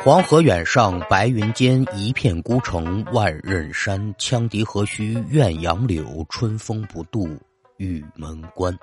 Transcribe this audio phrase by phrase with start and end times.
[0.00, 4.14] 黄河远上白云间，一片孤城万仞山。
[4.14, 7.28] 羌笛何须怨杨柳，春风不度
[7.78, 8.76] 玉门关。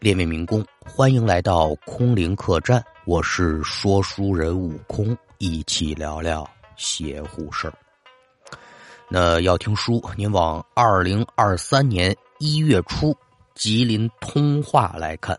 [0.00, 7.74] 列位民工，欢迎来到空灵客栈，我是说书人悟空，一起聊聊邪乎事儿。
[9.10, 13.14] 那要听书，您往二零二三年一月初
[13.54, 15.38] 吉林通化来看。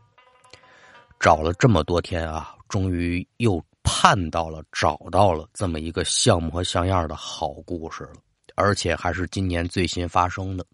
[1.19, 3.61] 找了这么多天啊，终于又。
[3.83, 8.15] 盼到了，找到了这么一个像模像样的好故事了，
[8.55, 10.65] 而且还是今年最新发生的。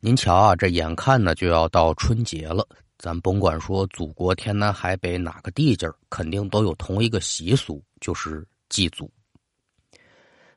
[0.00, 2.66] 您瞧啊，这眼看呢就要到春节了，
[2.98, 9.10] 咱甭管说祖国天南海北哪个地界肯定都有同一个习俗，就是祭祖。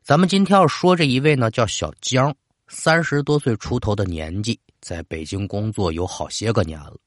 [0.02, 2.36] 咱们今天要说这一位呢，叫小江，
[2.68, 6.98] 三十多岁出头的年纪，在北京工作有好些个年了。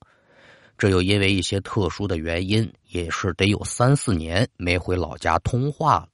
[0.78, 6.08] 这又因为一些特殊的原因，也是得有三四年没回老家通话了。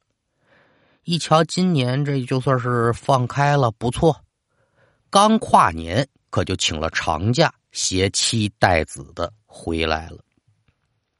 [1.04, 4.14] 一瞧今年这就算是放开了，不错。
[5.08, 10.18] 刚跨年，可就请了长假，携妻带子的回来了。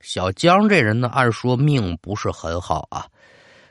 [0.01, 3.07] 小江这人呢，按说命不是很好啊。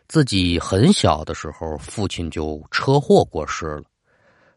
[0.08, 3.84] 自己很小的时候，父亲就车祸过世了。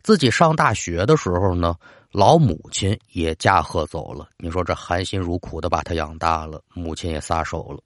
[0.02, 1.76] 自己上大学的时候呢。
[2.12, 7.80] 老母亲也驾鹤走了，你说这含辛茹苦的把他养大了，母亲也撒手了。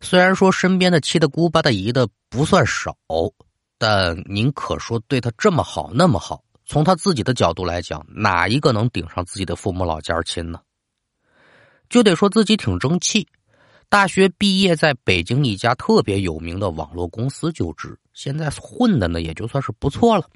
[0.00, 2.96] 虽然说身边的七大姑八大姨的不算少，
[3.78, 10.60] 但您可说对他这么好那么好，从他自己的角度来讲，哪一个能顶上自己的父母老家亲呢？
[11.88, 13.28] 就得说自己挺争气，
[13.88, 20.28] 大学毕业在北京一家特别有名的网络公司就职，现在混的呢也就算是不错了。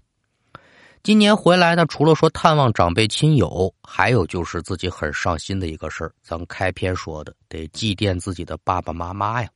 [1.06, 6.12] 今年回来呢，除了说探望长辈亲友，还有就是自己很上心的一个事儿。
[6.20, 9.48] 咱开篇说的，得祭奠自己的爸爸妈妈呀。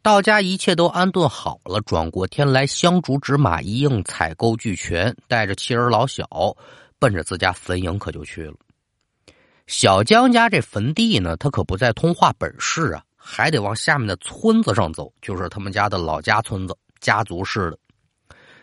[0.00, 6.26] 到家一切都安顿好了，转过天来，香烛纸马一应，采购俱全，带着妻儿老小，
[6.98, 8.54] 奔着自家坟茔可就去了。
[9.66, 17.78] 小江家这坟地呢，他可不在通化本市啊，还得往下面的村子上走，就是他们家的老家村子，家族式的。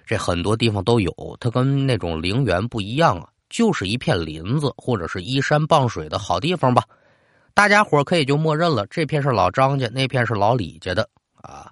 [0.06, 6.84] 这很多地方都有，它跟那种陵园不一样啊，就是一片林子或者是依山傍水的好地方吧。
[7.53, 11.72] 大家伙可以就默认了，这片是老张家，那片是老李家的啊。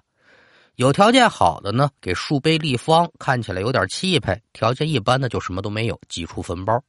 [0.76, 6.82] 有条件好的呢，给树碑立方，看起来有点气派；条件一般的就什么都没有，挤出坟包。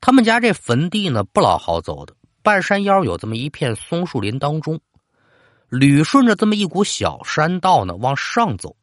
[0.00, 4.80] 他们家这坟地呢，不老好走的，半山腰有这么一片松树林当中，
[5.68, 8.74] 捋顺着这么一股小山道呢，往上走。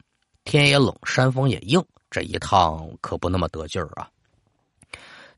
[0.45, 4.07] 天也冷，山风也硬，这一趟可不那么得劲儿啊！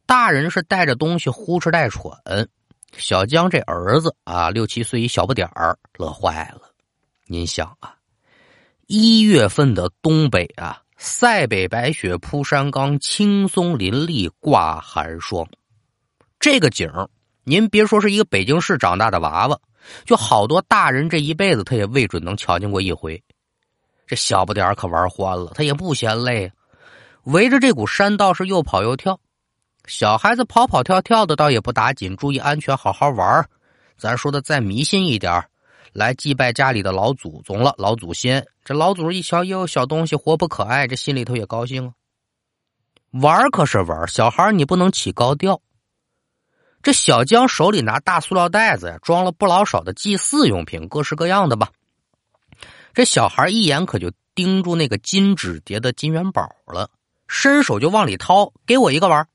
[0.06, 2.14] 大人是带着东西呼哧带喘，
[2.98, 6.74] 小江这儿子啊，六七岁一小不点儿，乐坏了。
[7.26, 7.96] 您想啊，
[8.86, 15.48] 一月份的东北啊，塞北白雪铺山岗，青松林立挂寒霜，
[16.38, 17.10] 这个景儿，
[17.46, 19.58] 您别说是一个北京市长大的娃娃，
[20.06, 23.24] 就好多大人这一辈子他也未准能瞧见过一回。
[24.08, 26.52] 这小不点儿可玩欢了，他也不嫌累，
[27.26, 29.20] 围着这股山道是又跑又跳。
[29.86, 33.48] 小孩子跑跑跳跳的倒也不打紧，注意安全，好好玩
[33.98, 35.44] 咱说的再迷信一点
[35.92, 38.46] 来祭拜家里的老祖宗了，老祖先。
[38.64, 41.94] 这老祖一瞧，哟，小东西活泼可爱，这心里头也高兴啊。
[43.12, 45.62] 玩可是玩，小孩你不能起高调。
[46.84, 51.72] 这小江手里拿大塑料袋子呀，装了不老少的祭祀用品，各式各样的吧。
[52.94, 56.90] 这小孩一眼可就盯住那个金纸叠的金元宝了，
[57.28, 59.28] 伸手就往里掏，给我一个玩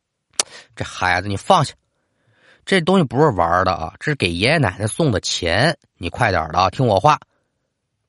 [0.75, 1.75] 这孩子，你放下，
[2.65, 5.77] 这东西不是玩的啊，这是给爷爷奶奶送的钱。
[5.97, 7.19] 你快点的啊，听我话。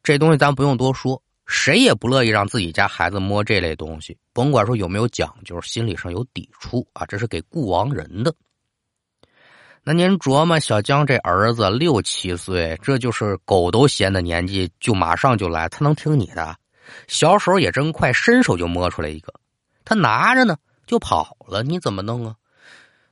[0.01, 8.33] 这东西咱不用多说，谁也不乐意让自己家孩子摸这类东西，甭管说有没有讲究，心理上有抵触啊，这是给故亡人的。
[9.85, 16.55] 那您琢磨，小江这儿子六七岁，这就是狗都嫌的年纪，就马上就来，他能听你的？
[17.07, 19.33] 小手也真快，伸手就摸出来一个，
[19.83, 20.55] 他拿着呢
[20.87, 22.35] 就跑了，你怎么弄啊？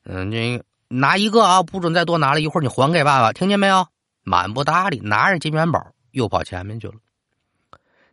[0.06, 3.86] 嗯，你拿一个啊，不准再多拿了，一会儿你还给爸爸，听见没有？
[4.24, 6.94] 满不搭理，拿着金元宝又跑前面去了。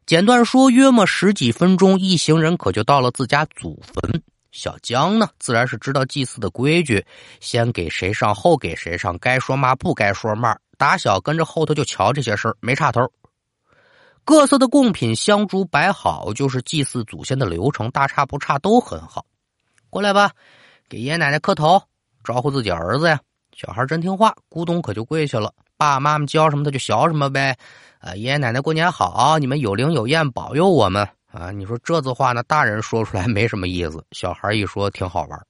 [0.05, 4.23] 简短说，约莫十几分钟，一行人可就到了自家祖坟。
[4.59, 7.07] 小江呢，自然是知道祭祀的规矩，
[7.39, 10.59] 先给谁上，后给谁上，该说嘛，不该说嘛。
[10.77, 13.09] 打小跟着后头就瞧这些事儿，没差头。
[14.25, 19.25] 各色的贡品香烛摆好，就是祭祀祖先的流程，大差不差，都很好。
[19.91, 20.33] 过来吧，
[20.89, 21.81] 给爷爷奶奶磕头，
[22.25, 23.21] 招呼自己儿子呀。
[23.57, 27.57] 小孩真听话，咕咚可就跪下了，爸爸妈妈教什么他就学什么呗。
[28.01, 31.51] 啊，爷爷奶奶过年好，你们有灵有验，保佑我们啊！
[31.51, 35.47] 你说这字话呢，大人说出来没什么意思，小孩一说挺好玩。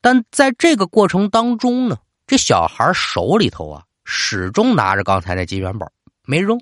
[0.00, 5.90] 但在这个过程当中呢，这小孩手里头啊，始终拿着刚才那金元宝
[6.24, 6.58] 没扔。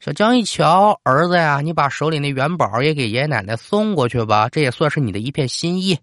[0.00, 5.96] 小江一瞧，儿子呀，你把手里那元宝也给爷爷奶奶送过去吧，这也算是你的一片心意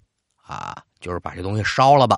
[0.43, 2.17] 啊，就是把这东西烧了吧。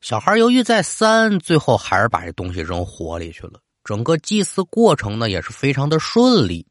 [0.00, 3.60] 小孩犹豫再三，最后还是把这东西扔火里去了。
[3.84, 6.66] 整个祭祀过程呢，也是非常的顺利。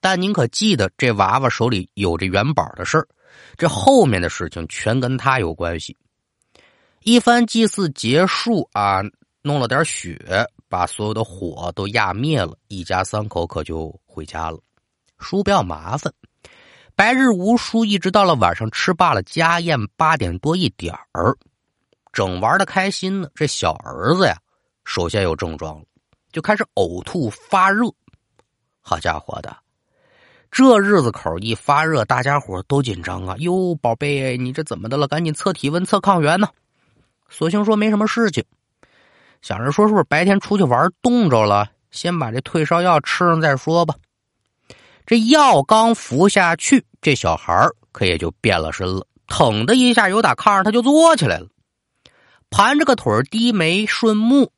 [0.00, 3.08] 但您可记得，这娃娃手里有这元宝的事儿，
[3.56, 5.96] 这后面的事情全跟他有关系。
[7.02, 9.00] 一番祭祀结束啊，
[9.42, 10.18] 弄了点血，
[10.68, 14.58] 把所有的火都压灭了，一家三口可就回家了。
[15.18, 16.12] 叔不要麻烦，
[16.94, 21.36] 白日无书，一直到了晚上吃罢了家宴，八点多一点儿。
[22.12, 24.36] 正玩的开心呢，这小儿子呀，
[24.84, 25.84] 首先有症状了，
[26.36, 27.90] 就开始呕吐发热。
[28.82, 29.56] 好家伙的，
[30.50, 33.36] 这日子口一发热，大家伙都紧张啊！
[33.38, 35.08] 哟，宝贝，你这怎么的了？
[35.08, 36.50] 赶紧测体温、测抗原呢。
[37.30, 38.44] 索性说没什么事情，
[39.40, 43.94] 想着说是不是白天出去玩冻着了，先把这退烧药吃上再说吧。
[45.06, 51.48] 这药刚服下去，这小孩可也就变了身了，腾的一下有打炕上他就坐起来了。
[52.50, 54.52] 盘着个腿低眉顺目，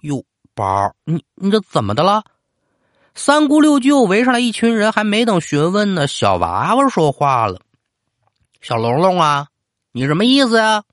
[0.00, 0.24] 哟，
[0.60, 2.22] 宝，你你这怎么的了？
[3.14, 7.60] 三姑六舅围上来一群人，还没等询问呢，小娃娃说话了
[8.60, 9.48] ：“小龙龙啊，
[9.92, 10.84] 你什么意思呀？”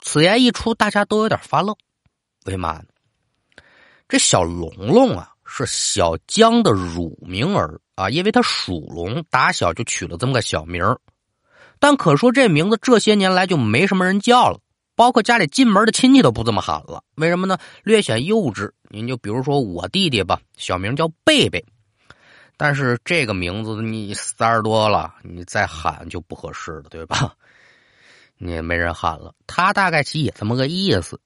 [0.00, 1.76] 此言一出，大家都有点发愣。
[2.46, 2.86] 为嘛呢？
[4.08, 10.98] 这小龙龙啊，是小江的乳名儿啊，因为他属龙，打小就取了这么个小名儿。
[11.78, 14.58] 但可说这名字这些年来就没什么人叫了。
[14.94, 17.58] 包括家里进门的亲戚都不这么喊了，为什么呢？
[17.82, 18.70] 略显幼稚。
[18.88, 21.64] 您就比如说我弟弟吧，小名叫贝贝，
[22.56, 27.34] 但是这个名字你三十多了，你再喊就不合适了，对吧？
[28.36, 29.34] 你也没人喊了。
[29.46, 31.18] 他大概其也这么个意思。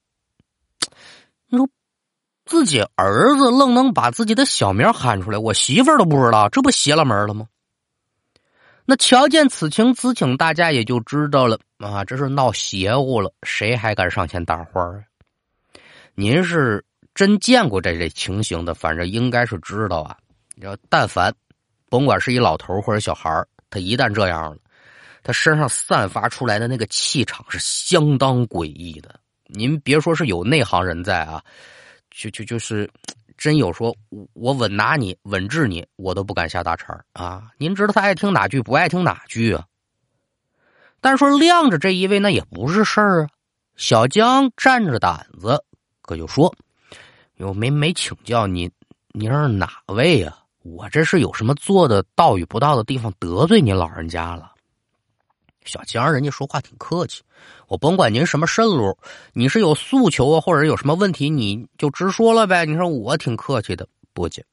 [1.49, 1.67] 你说
[2.45, 7.47] 自己儿子愣能把自己的小名喊出来，我媳妇都不知道，这不邪了门了吗？
[8.89, 14.95] 那瞧见此情此景，大家也就知道了啊，这是闹邪乎了，谁还敢上前搭话啊？
[16.15, 16.81] 您是
[17.13, 20.15] 真见过这类情形的，反正应该是知道啊。
[20.61, 21.35] 要但凡，
[21.89, 23.29] 甭管是一老头或者小孩
[23.69, 24.57] 他一旦这样了，
[25.21, 29.19] 他身上散发出来的那个气场是相当诡异的。
[29.47, 31.43] 您别说是有内行人在啊，
[32.09, 32.89] 就就就是。
[33.37, 33.95] 真有说，
[34.33, 37.51] 我稳拿你，稳治你，我都不敢下大茬啊！
[37.57, 39.65] 您知道他爱听哪句，不爱听哪句啊？
[40.99, 43.29] 但是说晾着这一位，那也不是事儿啊。
[43.75, 45.63] 小江站着胆子，
[46.01, 46.53] 可就说
[47.37, 48.71] ：“哟，没没请教您，
[49.09, 50.35] 您是哪位呀？
[50.63, 54.51] 我这是有什么做的道与不道的地方，得罪您老人家了？”
[55.63, 57.21] 小江人家说话挺客气，
[57.67, 58.97] 我甭管您什么渗路，
[59.33, 62.65] 你是有诉求啊，或者有什么问题，你就直说了呗。
[62.65, 64.45] 你说我挺客气的，不接。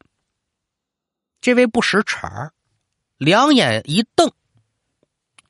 [1.41, 2.53] 这位不识茬儿，
[3.19, 4.31] 两眼一瞪，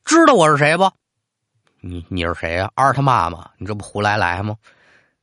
[0.04, 0.90] 知道我是谁不？
[1.80, 2.70] 你你是谁呀？
[2.74, 4.56] 二他妈妈，你这不胡来来吗？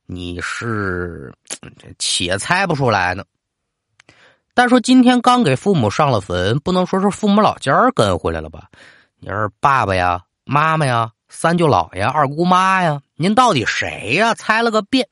[0.06, 1.32] 你是
[1.98, 3.24] 且猜不出来呢。
[4.54, 8.68] 但说今天刚给父母上了坟，不能说是父母老家跟回来了吧？
[9.20, 10.22] 你是爸爸呀？
[10.44, 14.34] 妈妈呀，三舅姥爷、二姑妈呀，您到底谁呀？
[14.34, 15.08] 猜了个遍。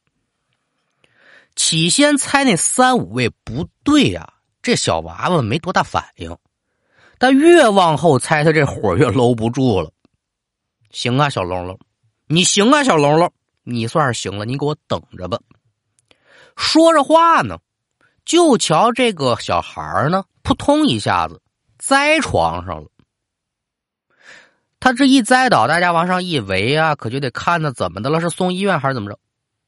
[1.57, 6.37] 起先猜那三五位不对呀，这小娃娃没多大反应。
[7.19, 9.91] 但越往后猜，他这火越搂不住了。
[10.91, 11.81] 行啊，小龙龙，
[12.27, 13.33] 你行啊，小龙龙，
[13.65, 15.41] 你算是行了，你给我等着吧。
[16.55, 17.59] 说着话呢，
[18.27, 21.41] 就瞧这个小孩呢，扑通一下子
[21.79, 22.91] 栽床上了。
[24.81, 29.19] 他这一栽倒，大家往上一围啊，可就得看他怎么的了，是送医院还是怎么着？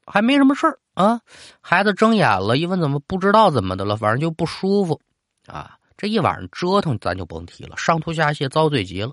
[0.06, 1.20] 还没什么事儿啊。
[1.60, 5.00] 孩子睁眼了，一问怎么不知道怎么的了，反正就不舒服
[5.46, 5.76] 啊。
[5.96, 9.12] 这一晚上折腾，咱就甭提了，上吐下泻，遭罪极了。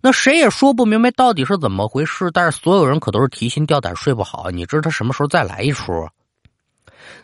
[0.00, 4.50] 那谁也说不明白到底是怎么回事，但是所有人可都是提心吊胆，睡不好。
[4.50, 5.92] 你知道他什么时候再来一出？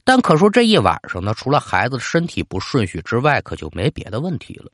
[0.04, 4.70] 但可说这一晚上呢，除了孩子身体不顺序之外，可就没别的问题了。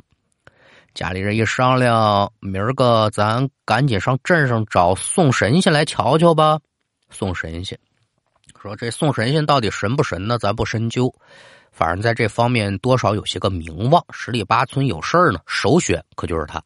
[0.94, 6.58] 家里人一商量，明儿个咱赶紧上镇上找送神仙来瞧瞧吧。
[7.10, 7.78] 送神仙，
[8.60, 10.36] 说这送神仙到底神不神呢？
[10.38, 11.12] 咱不深究，
[11.70, 14.04] 反正在这方面多少有些个名望。
[14.12, 16.62] 十里八村有事儿呢，首选可就是他。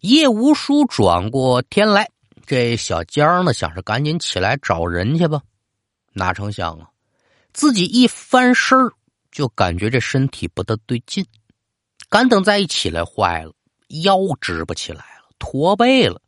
[0.00, 2.08] 叶无书转过天来，
[2.46, 5.42] 这小江呢，想着赶紧起来找人去吧，
[6.12, 6.88] 哪成想啊，
[7.52, 8.78] 自己一翻身
[9.32, 11.26] 就感觉这身体不大对劲，
[12.10, 13.52] 干等再一起来，坏了，
[14.02, 16.22] 腰直不起来了，驼背了，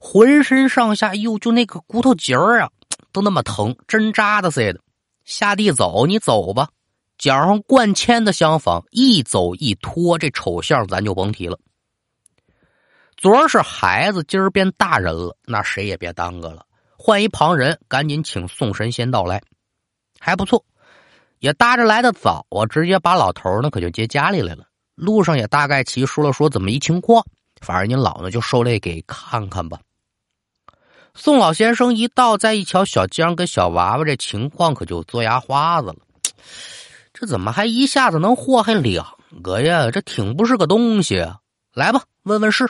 [0.00, 2.70] 浑身上下哟，就那个骨头节儿啊，
[3.12, 4.80] 都那么疼，针扎的似的。
[5.24, 6.70] 下地走，你走吧，
[7.16, 11.56] 脚上灌铅的相仿，一走一拖，这丑相咱就甭提了。
[13.16, 19.40] 昨儿是孩子，今儿变大人了，那谁也别耽搁了，换一旁人，赶紧请宋神仙到来，
[20.18, 20.64] 还不错，
[21.38, 24.64] 也搭着来的早啊，直接把老头呢可就接家里来了。
[25.00, 27.24] 路上也大概齐说了说怎么一情况，
[27.60, 29.78] 反正您老呢就受累给看看吧。
[31.14, 35.96] 宋老先生一到，再一瞧小江跟小娃娃这情况，可就嘬牙花子了。
[37.12, 39.06] 这怎么还一下子能祸害两
[39.42, 39.90] 个呀？
[39.90, 41.38] 这挺不是个东西啊！
[41.74, 42.68] 来吧，问问事。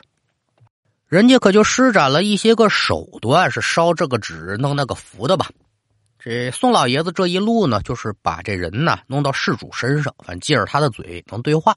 [1.06, 5.50] 人家可就施展了一些个手段，是烧这个纸，弄那个符的吧？
[6.18, 11.76] 这宋老爷子这一路呢，就是把这人呢弄到事主身上，反正借着他的嘴能对话。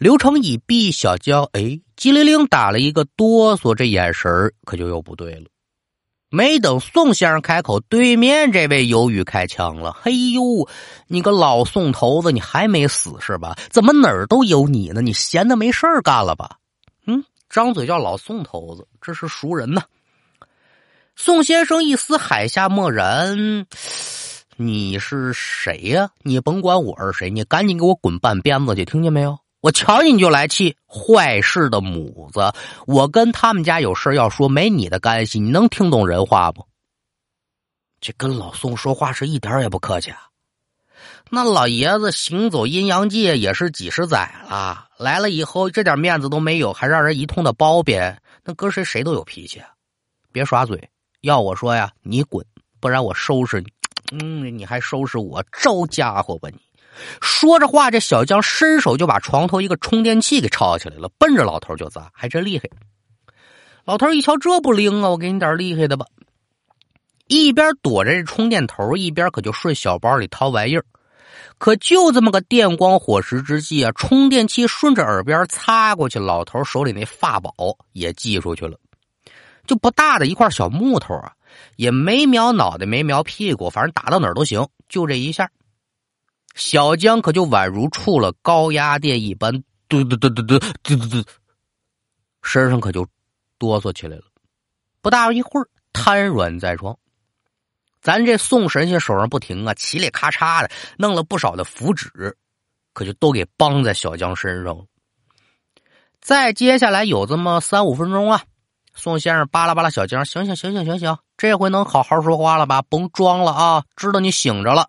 [0.00, 5.44] 流程已毕，小娇哎，机灵灵打了一个哆嗦，这眼神可就又不对了。
[6.30, 10.66] 没等宋先生开口，对面这位犹豫开枪了：“嘿呦，
[11.06, 13.54] 你个老宋头子，你还没死是吧？
[13.68, 15.02] 怎么哪儿都有你呢？
[15.02, 16.56] 你闲的没事干了吧？”
[17.04, 17.22] 嗯。
[17.50, 19.82] 张嘴叫老宋头子，这是熟人呐。
[21.14, 23.66] 宋先生一丝海下默然，
[24.56, 26.08] 你是谁呀？
[26.22, 29.38] 你甭管我是谁，你赶紧给我滚半鞭子去，听见没有？
[29.60, 32.52] 我瞧你就来气，坏事的母子！
[32.86, 36.66] 我跟他们家有事要说，没你的干系，你能听懂人话不？
[38.00, 40.28] 这跟老宋说话是一点也不客气啊。
[41.28, 49.68] 那老爷子行走阴阳界也是几十载了，来了以后这点面子都没有，还让人一通的包贬，那搁谁谁都有脾气啊。
[50.32, 50.88] 别耍嘴，
[51.20, 52.44] 要我说呀，你滚，
[52.80, 53.66] 不然我收拾你。
[54.12, 56.58] 嗯，你还收拾我，招家伙吧你！
[57.20, 62.68] 说着话，这小江伸手就把床头一个充电器给抄起来了，奔着老头就砸，还真厉害。
[63.84, 66.06] 老头一瞧这不灵啊，我给你点厉害的吧。
[67.26, 70.84] 一边躲着这充电头，一边可就顺小包里掏玩意儿。
[71.58, 77.54] 可就这么个电光火石之际啊，充电器顺着耳边擦过去，老头手里那法宝
[77.92, 78.78] 也寄出去了。
[79.66, 81.32] 就不大的一块小木头啊，
[81.76, 84.66] 也没瞄脑袋，没瞄屁股，反正打到哪儿都行。
[84.88, 85.48] 就这一下，
[86.54, 91.24] 小江可就宛如触了高压电一般，嘟嘟嘟嘟嘟嘟嘟嘟，
[92.42, 93.06] 身上可就
[93.58, 94.24] 哆嗦起来了。
[95.00, 96.96] 不大一会儿，瘫软在床。
[98.02, 102.36] 咱这宋神仙手上不停啊，嘁里咔嚓的弄了不少的符纸，
[102.92, 104.84] 可就都给绑在小江身上了。
[106.20, 108.42] 再接下来有这么三五分钟啊，
[108.94, 112.82] 宋先生巴拉巴拉小江，醒醒醒醒醒醒，这回能好好说话了吧？
[112.82, 114.88] 甭装了啊，知道你醒着了。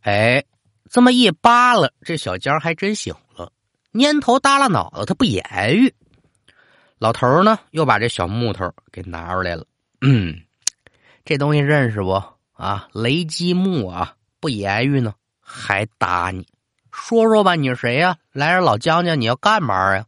[0.00, 0.44] 哎，
[0.92, 3.50] 这么一扒拉，这小江还真醒了，
[3.94, 5.42] 蔫头耷拉脑子，他不言
[5.74, 5.94] 语。
[6.98, 9.64] 老头呢，又把这小木头给拿出来了，
[10.02, 10.38] 嗯。
[11.24, 12.22] 这东西认识不
[12.52, 12.88] 啊？
[12.92, 16.46] 雷击木啊，不言语呢，还打你？
[16.92, 18.18] 说说吧，你是谁呀？
[18.30, 20.04] 来人，老江家，你要干嘛呀？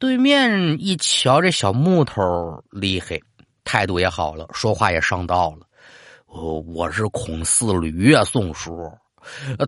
[0.00, 3.20] 对面一瞧，这小木头厉害，
[3.62, 5.68] 态度也好了，说话也上道了。
[6.26, 8.92] 我我是孔四驴啊，宋叔。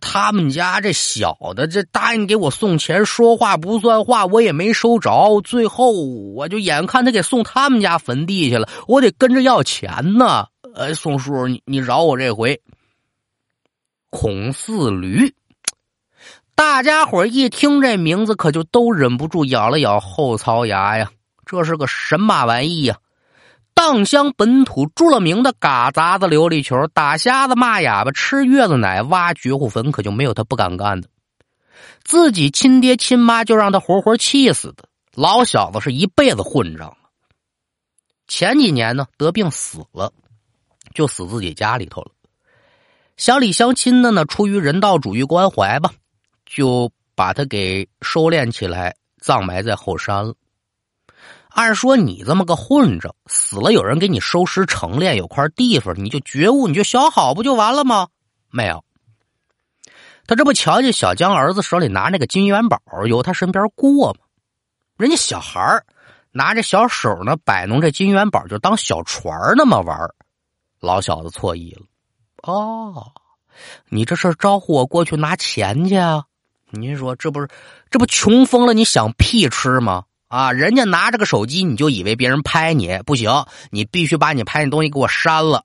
[0.00, 5.40] 他们家这小的这答应给我送钱，说话不算话，我也没收着。
[5.42, 10.46] 最后我就眼看他给送他们家坟地去了，我得跟着要钱呢。
[10.74, 12.60] 呃，宋叔，你你饶我这回。
[14.10, 15.34] 孔四驴，
[16.54, 21.10] 大家伙一听这名字，可就都忍不住咬了咬后槽牙呀。
[21.44, 22.96] 这是个神马玩意呀！
[23.74, 31.08] 荡乡本土著了名的嘎杂子琉璃球，打瞎子骂哑巴，吃月子奶，挖绝户坟，可就没有他不敢干的。
[32.02, 34.84] 自己亲爹亲妈就让他活活气死的。
[35.14, 36.96] 老小子是一辈子混账。
[38.26, 40.12] 前几年呢得病死了，
[40.94, 42.10] 就死自己家里头了。
[43.16, 45.90] 乡里乡亲的呢，出于人道主义关怀吧，
[46.46, 50.34] 就把他给收敛起来，葬埋在后山了。
[51.54, 58.08] 按说你这么个混账，死了有人给你收尸成殓，有块地方你就觉悟，你就小好不就完了吗？
[58.50, 58.84] 没有，
[60.26, 64.18] 他这不瞧见小江儿子手里拿那个金元宝，由他身边过吗？
[64.96, 65.80] 人家小孩
[66.32, 69.96] 拿着小手呢，摆弄这金元宝就当小船那么玩
[70.80, 71.82] 老小子错意了。
[72.42, 73.12] 哦，
[73.88, 76.24] 你这是招呼我过去拿钱去啊？
[76.70, 77.48] 您说这不是
[77.90, 78.74] 这不穷疯了？
[78.74, 80.04] 你想屁吃吗？
[80.34, 80.50] 啊！
[80.50, 83.30] 人家拿着个手机，你就以为别人拍你，不行，
[83.70, 85.62] 你必须把你拍那东西给我删了。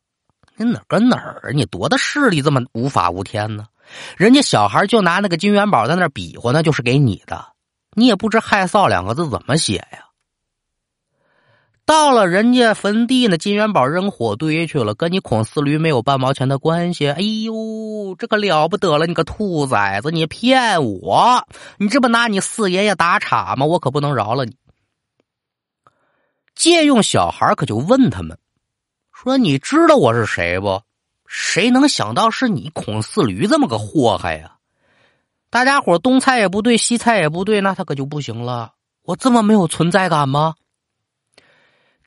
[0.58, 1.54] 你哪跟哪儿？
[1.56, 3.66] 你多大势力这么无法无天呢？
[4.16, 7.48] 人家小孩就拿那个金元宝在那比划，那就是给你的，
[7.96, 10.06] 你也不知害臊两个字怎么写呀？
[11.90, 17.10] 到了人家坟地呢，金元宝扔火堆去了，跟你孔四驴没有半毛钱的关系。
[17.10, 19.08] 哎呦，这可了不得了！
[19.08, 21.48] 你个兔崽子，你骗我！
[21.80, 23.66] 你这不拿你四爷爷打岔吗？
[23.66, 24.56] 我可不能饶了你。
[26.54, 28.38] 借用小孩可就问他们
[29.12, 30.84] 说：“你知道我是谁不？
[31.26, 34.58] 谁能想到是你孔四驴这么个祸害呀？”
[35.50, 38.74] 大家伙东猜也不对，西猜也不对，那他可就不行了。
[39.02, 40.54] 我这么没有存在感吗？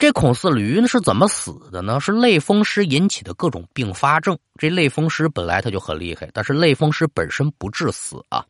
[0.03, 2.01] 这孔四驴呢是怎么死的呢？
[2.01, 4.37] 是类风湿引起的各种并发症。
[4.59, 8.45] 这类风湿本来它就很厉害，但是类风湿本身不致死啊，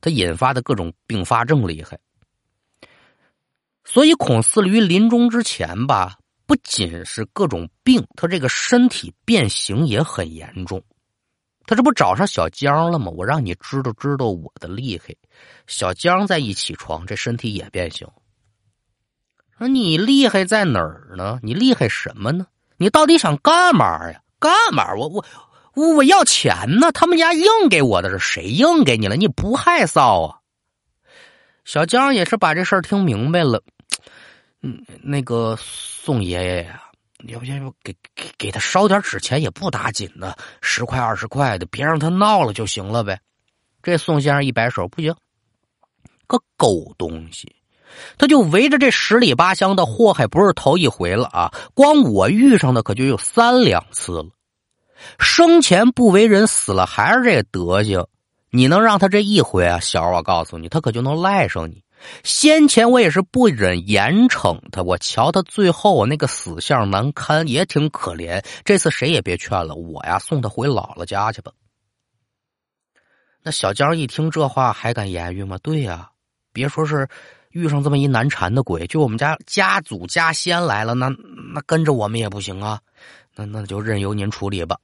[0.00, 1.98] 它引发的各种并发症厉害。
[3.84, 10.80] 所以孔四驴临终之前吧，不仅是各种病，他这个身体变形也很严重。
[11.66, 13.10] 他这不找上小江了吗？
[13.10, 15.12] 我让你知道知道我的厉害。
[15.66, 18.06] 小江在一起床，这身体也变形。
[19.60, 21.38] 说你厉害在哪儿呢？
[21.42, 22.46] 你厉害什么呢？
[22.78, 24.22] 你到底想干嘛呀？
[24.38, 24.94] 干嘛？
[24.94, 25.22] 我我
[25.74, 26.90] 我我要钱呢！
[26.92, 29.16] 他们家硬给我的是谁硬给你了？
[29.16, 30.38] 你不害臊啊？
[31.66, 33.62] 小江也是把这事儿听明白了。
[34.62, 36.82] 嗯，那个宋爷爷呀，
[37.28, 43.20] 要不要不给给给他烧点纸钱也不打紧的，十块二十块的，别让他闹了就行了呗。
[43.82, 45.14] 这宋先生一摆手，不行，
[46.26, 47.54] 个狗东西。
[48.18, 51.52] 他就围着这十里八乡的祸害不是头一回了啊！
[51.74, 54.26] 光我遇上的可就有三两次了。
[55.18, 58.06] 生前不为人，死了还是这德行。
[58.50, 59.80] 你能让他这一回啊？
[59.80, 61.82] 小儿，我告诉你，他可就能赖上你。
[62.22, 68.44] 先前我也是不忍严惩他，我瞧他最后那个死相难堪，也挺可怜。
[68.64, 71.52] 这次谁也别劝了，我呀送他回姥姥家去吧。
[73.42, 75.56] 那小江一听这话，还敢言语吗？
[75.62, 76.10] 对呀，
[76.52, 77.08] 别说是。
[77.50, 81.08] 遇上这么一难缠的鬼，就我们家家祖家先来了，那
[81.52, 82.80] 那跟着我们也不行啊，
[83.34, 84.78] 那那就任由您处理吧。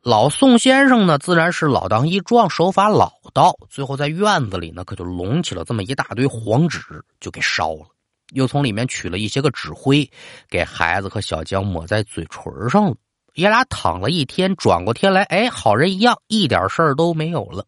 [0.00, 3.58] 老宋先生呢，自然是老当益壮，手法老道。
[3.68, 6.80] 最后在院子里呢，可就拢起了这么一大堆黄纸，
[7.20, 7.86] 就给烧了。
[8.32, 10.08] 又从里面取了一些个纸灰，
[10.48, 12.94] 给孩子和小江抹在嘴唇上了。
[13.34, 17.66] 爷俩躺了一天，转过天来，哎，好人一样，一点事儿都没有了。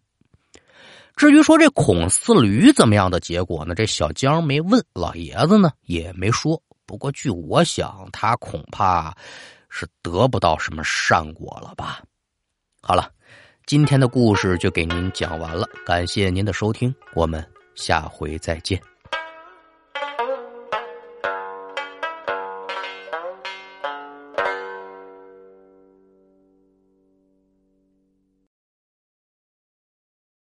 [1.21, 3.75] 至于说这孔四驴怎么样的结果呢？
[3.75, 6.59] 这小江没问，老爷子呢也没说。
[6.87, 9.15] 不过据我想，他恐怕
[9.69, 12.01] 是得不到什么善果了吧。
[12.81, 13.11] 好了，
[13.67, 18.90] 今天的故事就给您讲完了，感谢您的收听，我们下回再见。